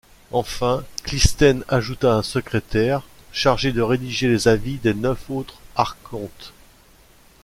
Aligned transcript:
Enfin, 0.31 0.83
Clisthène 1.03 1.63
ajouta 1.67 2.15
un 2.15 2.23
secrétaire, 2.23 3.03
chargé 3.31 3.71
de 3.71 3.83
rédiger 3.83 4.27
les 4.27 4.47
avis 4.47 4.79
des 4.79 4.95
neuf 4.95 5.29
autres 5.29 5.59
archontes. 5.75 6.53